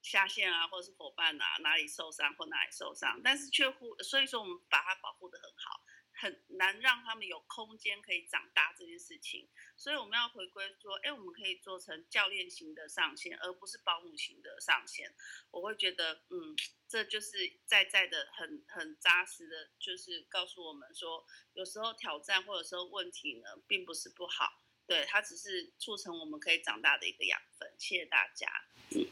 [0.00, 5.82] 下线啊，或者是伙伴啊哪里受伤或哪里受伤，但是却忽，所以说我们把它保护的很好。
[6.18, 15.12] 很难让他们有空间可以长大这件事情，所以我们要回归说，哎，我们可以做成教练型的上线，而不是保姆型的上线。
[15.50, 16.56] 我会觉得，嗯，
[16.88, 27.70] 这就是在在的很很扎实的，就是告诉我们说，有时候挑战或者说问题呢，并不是不好，对，它只是促成我们可以长大的一个养分。
[27.78, 28.48] 谢谢大家。
[28.90, 29.06] 嗯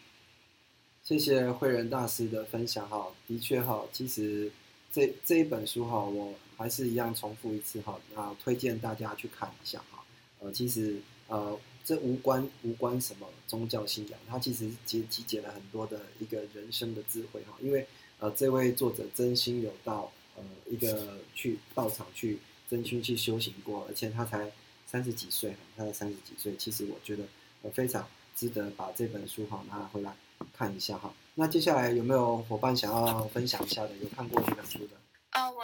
[1.02, 4.50] 谢谢慧仁大师的分享哈，的确哈，其实。
[4.90, 10.04] 这这一本书哈，我还是一样重复一次哈，那推荐大家去看一下哈。
[10.40, 17.56] 呃，其实呃，这无关无关什么宗教信仰，它其实集集结了很多的一个人生的智慧哈。
[17.60, 17.86] 因为
[18.18, 22.38] 呃，这位作者真心有到呃一个去道场去
[22.70, 24.50] 真心去修行过，而且他才
[24.86, 27.24] 三十几岁哈，他才三十几岁，其实我觉得
[27.62, 30.14] 呃非常值得把这本书哈拿回来。
[30.52, 33.96] 看一下哈，那接下来有没有伙伴想要分享一下的？
[33.98, 34.90] 有看过这本书的？
[35.30, 35.62] 呃，我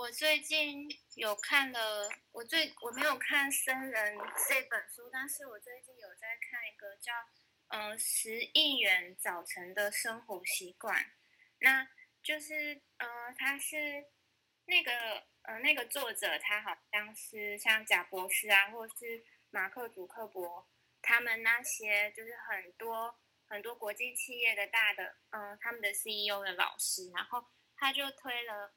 [0.00, 4.16] 我最近有看了，我最我没有看《生人》
[4.48, 7.12] 这本书，但是我最近有在看一个叫
[7.68, 10.96] 《嗯十亿元早晨的生活习惯》，
[11.58, 11.86] 那
[12.22, 14.06] 就是呃，他是
[14.64, 14.90] 那个
[15.42, 20.66] 呃那个作者，他好像是像贾博士啊，或是马克·祖克伯
[21.02, 23.20] 他们那些，就是很多。
[23.50, 28.72] 很多国际企业的大的，嗯，他们的 CEO 的老师，然后他就推了，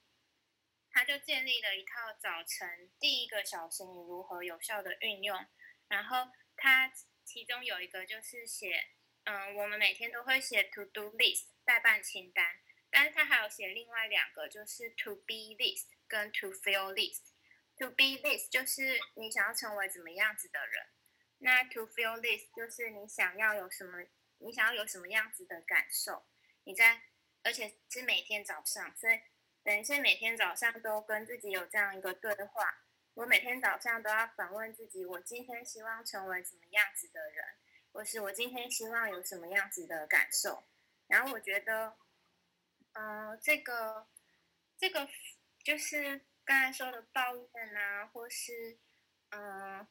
[0.93, 5.45] 他就建立了一套早晨第一个小时你如何有效的运用，
[5.87, 6.93] 然后他
[7.25, 8.79] 其中有一个就是写，
[9.23, 12.59] 嗯，我们每天都会写 to do list 代办清单，
[12.91, 17.33] 但是他还有写另外两个，就是 to be list 跟 to feel list。
[17.75, 20.89] to be list 就是你想要成为怎么样子的人。
[21.39, 24.05] 那 to feel this 就是你想要有什么，
[24.37, 26.27] 你想要有什么样子的感受，
[26.65, 27.01] 你在，
[27.41, 29.19] 而且是每天早上，所以
[29.63, 32.83] 等于是每天早上都跟自己有这样一个对话。
[33.13, 37.45] 我每天早上都要反问自己：我今天希望成为什么样子的人，
[37.91, 40.63] 或是我今天希望有什么样子的感受。
[41.07, 41.95] 然后我觉得，
[42.93, 44.07] 嗯，这个，
[44.77, 45.07] 这个
[45.63, 48.79] 就是刚才说的抱怨啊，或是，
[49.29, 49.87] 嗯，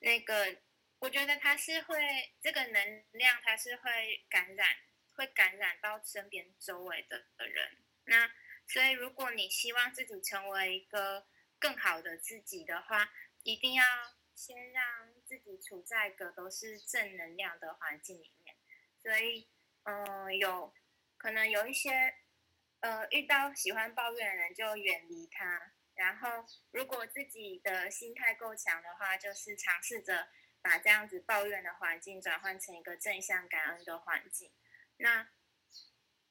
[0.00, 0.58] 那个，
[0.98, 4.68] 我觉得它是会这个能量，它是会感染，
[5.14, 7.78] 会感染到身边周围的的人。
[8.04, 8.30] 那
[8.68, 11.26] 所以，如果你希望自己成为一个
[11.58, 13.08] 更好的自己的话，
[13.42, 13.84] 一定要
[14.34, 14.84] 先让
[15.24, 18.56] 自己处在一个都是正能量的环境里面。
[19.02, 19.48] 所以，
[19.84, 20.74] 嗯，有
[21.16, 22.14] 可能有一些，
[22.80, 25.72] 呃，遇到喜欢抱怨的人就远离他。
[25.94, 30.28] 然后，如果自己的心态够强的话，就是尝试着
[30.60, 34.52] 把这样子抱怨的环境转换成一个正向感恩的环境。
[34.98, 35.28] 那，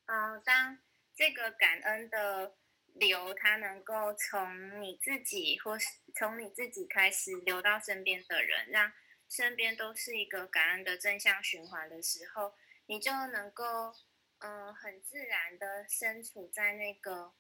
[0.06, 0.78] 嗯，当
[1.16, 2.56] 这个感恩的。
[2.98, 5.86] 流，它能够从你自己，或是
[6.18, 8.90] 从你自己开始流到身边的人，让
[9.28, 13.94] 身边都是一个感恩的正向循环的时候，你就能够，
[14.38, 17.34] 嗯，很自然的身处在那个，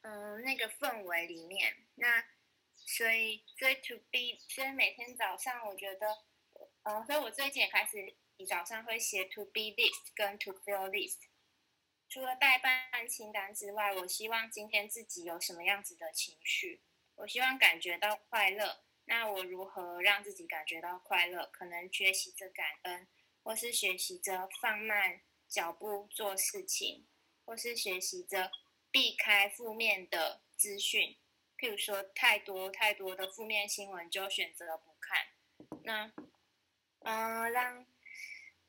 [0.00, 1.76] 嗯，那个氛围里面。
[1.94, 2.24] 那
[2.74, 6.08] 所以，所以 to be，所以每天早上，我觉得，
[6.82, 8.16] 嗯，所以我最近也开始，
[8.48, 11.25] 早上会写 to be list 跟 to feel list。
[12.08, 16.80] 除了代办清单之外，我希望今天自己有什么样子的情绪？
[17.16, 18.84] 我希望感觉到快乐。
[19.06, 21.48] 那我如何让自己感觉到快乐？
[21.52, 23.06] 可能学习着感恩，
[23.42, 27.06] 或是学习着放慢脚步做事情，
[27.44, 28.50] 或是学习着
[28.90, 31.16] 避开负面的资讯。
[31.58, 35.26] 譬如说，太多太多的负面新闻，就选择不看。
[35.82, 36.12] 那，
[37.00, 37.86] 嗯，让。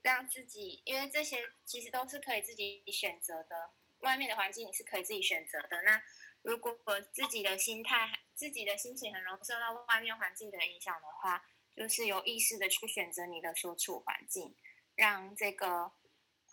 [0.07, 3.73] 让自己，因为这些其实都是可以自己选择的。
[3.99, 5.81] 外面的环境你是可以自己选择的。
[5.81, 6.01] 那
[6.43, 6.73] 如果
[7.11, 14.55] 自己的心态、自己的心情很容易受到外面环境的影响的话，就是有意识的去选择你的所处环境，
[14.95, 15.91] 让这个，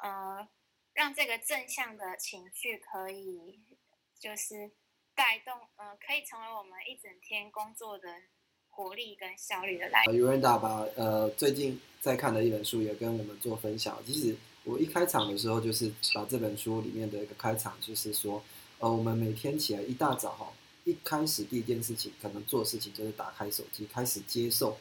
[0.03, 0.49] 呃，
[0.93, 3.63] 让这个正向的情绪可以，
[4.19, 4.73] 就是
[5.15, 8.21] 带动，呃，可以成为我们一整天工作的。
[8.75, 10.17] 活力跟效率的来源。
[10.17, 13.97] 有人打把呃最近在看的一本书也跟我们做分享。
[14.05, 14.35] 其实
[14.65, 18.43] 我一开场的时候就是把这本书里面的一个开场，就是说，
[18.79, 20.53] 呃，我们每天起来一大早哈，
[20.85, 24.77] 一开始第一件事情可能做事情就是打开手机，开始接受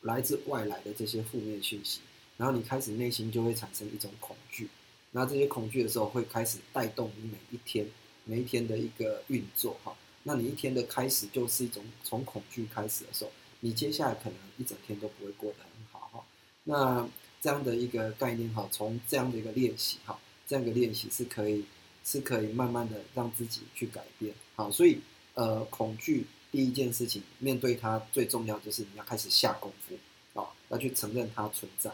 [0.00, 2.00] 来自外来的这些负面讯息，
[2.36, 4.68] 然后你开始内心就会产生一种恐惧，
[5.10, 7.86] 那这些恐惧的时候会开始带动你每一天
[8.24, 9.94] 每一天的一个运作哈。
[10.28, 16.24] 那你一天的开始就是一种从恐惧开始的时候，你接下来可能一整天都不会过得很好哈。
[16.64, 17.08] 那
[17.40, 21.64] 这样的一个概念哈，从这样的一个练习哈，这样的练习是可以
[22.04, 24.68] 是可以慢慢的让自己去改变好。
[24.68, 25.00] 所以
[25.34, 31.92] 呃，恐惧第一件事情面对它最重要就是你要开始下功夫啊，要去承认它存在，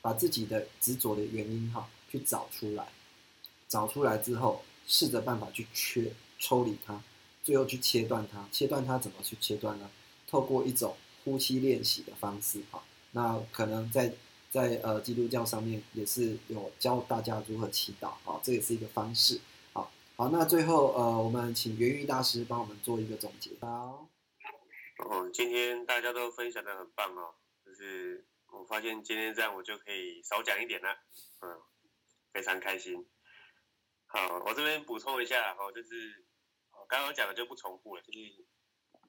[0.00, 2.86] 把自己的执着的原因哈去找出来，
[3.66, 7.02] 找出来之后试着办法去缺抽离它。
[7.42, 9.90] 最后去切断它，切断它怎么去切断呢？
[10.28, 14.14] 透过一种呼吸练习的方式，哈，那可能在
[14.50, 19.38] 在呃基督教上面也是有教大家如何祈祷，好，这也是一个方式，
[19.74, 23.50] 好，好，那最后呃我们请元玉大师帮我们做一个总结。
[23.60, 24.08] 好，
[25.04, 27.34] 哦，今天大家都分享的很棒哦，
[27.66, 30.88] 就是我发现今天这样我就可以少讲一点了，
[31.42, 31.60] 嗯，
[32.32, 33.04] 非常开心。
[34.06, 36.24] 好，我这边补充一下，哦，就是。
[36.92, 38.18] 刚刚讲的就不重复了，就是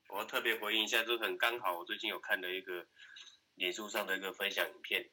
[0.08, 2.88] 我要特别回应一下，就是很刚好，我最近有看的一个
[3.56, 5.12] 脸书上的一个分享影片，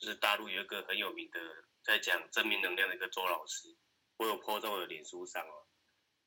[0.00, 1.38] 就是大陆有一个很有名的
[1.84, 3.76] 在讲正面能量的一个周老师，
[4.16, 5.68] 我有 po 在我的脸书上哦，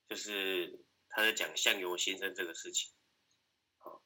[0.08, 2.90] 就是他在讲相由心生这个事情，
[3.76, 4.02] 好，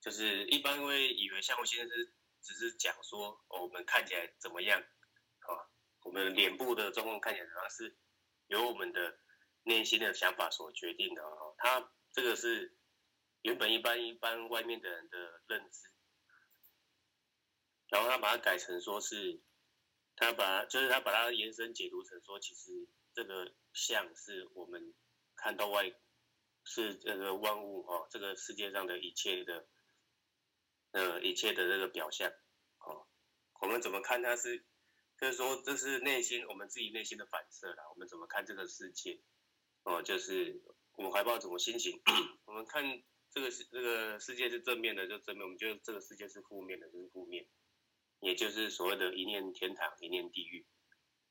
[0.00, 5.68] 就是一般会以为相由心生是只是讲说我们看起来怎么样，啊，
[6.02, 7.94] 我们脸部的状况看起来好像是
[8.46, 9.18] 由我们的。
[9.70, 12.76] 内心的想法所决定的哦，他这个是
[13.42, 15.88] 原本一般一般外面的人的认知，
[17.88, 19.40] 然后他把它改成说是，
[20.16, 24.92] 他把就是他把它延伸解读成说，其实这个像是我们
[25.36, 25.94] 看到外
[26.64, 29.68] 是这个万物哦，这个世界上的一切的
[30.90, 32.28] 呃一切的这个表象
[32.80, 33.06] 哦，
[33.60, 34.66] 我们怎么看它是，
[35.16, 39.20] 就是说这是内心我们自己内心的反射啦，我们怎么看这个世界？
[39.84, 40.62] 哦，就是
[40.92, 42.00] 我们怀抱什么心情？
[42.46, 47.46] 我们看这个世这个世界是正面的，就正面；我们觉得这个世界是负面的，就是负面。
[48.20, 50.66] 也就是所谓的一念天堂，一念地狱。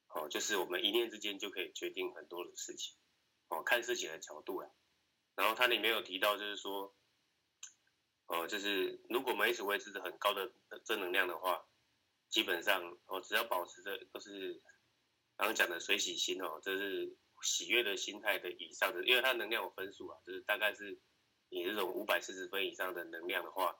[0.08, 2.98] 哦，就是我们一念之间就可以决定很多的事情。
[3.50, 4.72] 哦，看事情的角度啦。
[5.36, 6.96] 然后它里面有提到，就是说，
[8.26, 10.52] 哦，就是如果我们一直维持着很高的
[10.84, 11.64] 正能量的话，
[12.30, 14.62] 基本上哦，只要保持着都是
[15.38, 21.00] 刚刚讲的水洗心哦，这是喜悦的心态的以上的，因为它能量有分数啊，就是大概是
[21.50, 23.76] 你这种五百四十分以上的能量的话，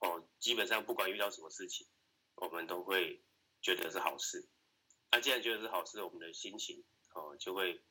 [0.00, 1.86] 哦，基本上不管遇到什么事情，
[2.36, 3.22] 我们都会
[3.60, 4.48] 觉得是好事。
[5.10, 6.84] 那既然觉得是好事，我们的心情
[7.14, 7.82] 哦就会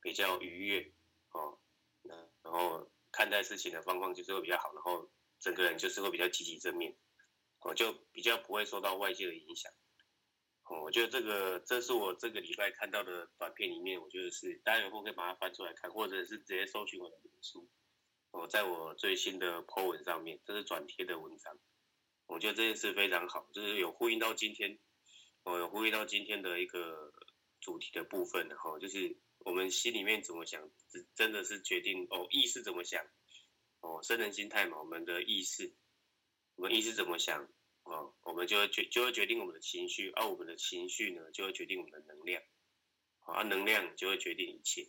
[0.00, 0.92] 比较愉悦
[1.32, 1.58] 哦，
[2.02, 6.96] 那然后看待事情的方向就是会比较好，然后整个人就是会比较积极正面，
[7.60, 9.72] 哦就比较不会受到外界的影响。
[10.70, 17.68] 哦，我觉得这个这是我这个礼拜看到的短片里面，我觉得是大家有空可以把它翻出来看，或者是直接搜寻我的脸书，
[18.30, 21.58] 哦，在我最新的 po 文上面，这是转贴的文章，
[22.26, 24.78] 我觉得这件事非常好，就是有呼应到今天。
[25.42, 27.10] 我有呼应到今天的一个
[27.62, 30.70] 主题的部分，然后就是我们心里面怎么想，
[31.14, 33.02] 真的是决定哦，意识怎么想，
[33.80, 35.74] 哦，生人心态嘛，我们的意识，
[36.56, 37.48] 我们意识怎么想，
[38.30, 42.40] 我们就会决就会决定我们的情绪，而我们的情绪呢，就会决定我们的能量，
[43.26, 44.88] 而能量就会决定一切，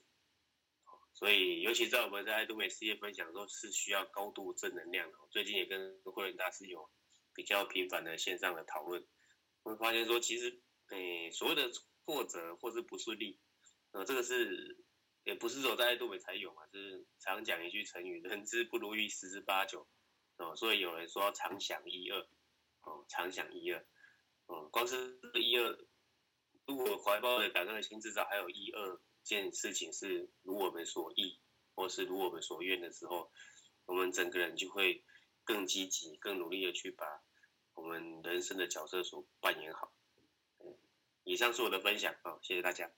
[1.13, 5.17] 所以尤其在我们在爱多美事业分享的时候，是需要高度正能量的。
[5.31, 6.87] 最近也跟慧仁大师有
[7.33, 9.03] 比较频繁的线上的讨论。
[9.63, 11.71] 会发现说，其实，诶，所谓的
[12.05, 13.39] 挫折或是不顺利，
[13.91, 14.85] 呃，这个是
[15.23, 19.87] 也不是说在爱多美才有嘛，就是常讲一句成语“人之不如意十之八九”，
[20.37, 22.27] 哦，所以有人说“常想一二”，
[22.81, 23.85] 哦，“常想一二”，
[24.47, 25.77] 哦，光是一二，
[26.65, 31.39] 如果怀抱的感恩的心，至少还有一二件事情是如我们所意，
[31.75, 33.31] 或是如我们所愿的时候，
[33.85, 35.03] 我们整个人就会
[35.43, 37.05] 更积极、更努力的去把。
[37.73, 39.93] 我们人生的角色所扮演好。
[41.23, 42.91] 以上是我的分享啊，谢谢大家。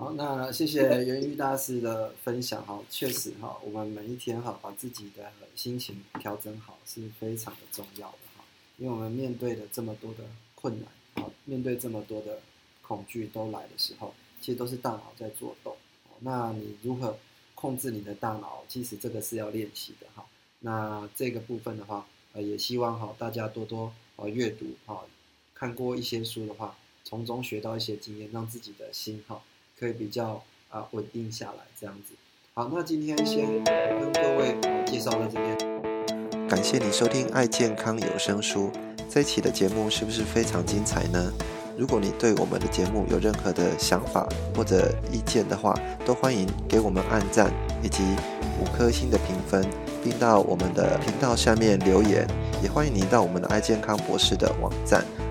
[0.00, 8.42] 好，那谢谢 源于大师的分享哈，确实哈，我们每一天哈，把自己的心情调整好是非常的重要的哈，
[8.78, 10.24] 因为我们面对的这么多的
[10.54, 12.40] 困难，啊，面对这么多的
[12.80, 15.76] 恐惧都来的时候，其实都是大脑在做动。
[16.20, 17.18] 那你如何
[17.54, 18.64] 控制你的大脑？
[18.68, 20.24] 其实这个是要练习的哈。
[20.60, 22.06] 那这个部分的话。
[22.32, 25.04] 呃，也希望哈大家多多呃阅读哈，
[25.52, 29.42] 看过一些书的话，从中学到一些经验，让自己的心哈
[29.80, 32.14] 可以比较啊稳定下来这样子。
[32.52, 34.54] 好，那今天先跟各位
[34.84, 38.70] 介绍到这边，感谢你收听爱健康有声书
[39.08, 41.32] 这一期的节目是不是非常精彩呢？
[41.78, 45.74] 如果你对我们的节目有任何的想法或者意见的话，
[46.04, 47.50] 都欢迎给我们按赞
[47.82, 48.02] 以及
[48.60, 49.64] 五颗星的评分。
[50.02, 52.26] 并到我们的频道下面留言，
[52.62, 55.04] 也欢迎您到我们的爱健康博士的网站